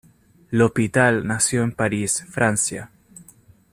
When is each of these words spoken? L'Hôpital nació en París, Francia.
L'Hôpital 0.49 1.27
nació 1.27 1.61
en 1.61 1.73
París, 1.73 2.25
Francia. 2.27 2.89